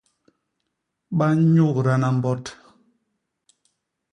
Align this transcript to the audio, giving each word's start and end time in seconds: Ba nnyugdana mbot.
Ba 1.17 1.27
nnyugdana 1.35 2.09
mbot. 2.15 2.45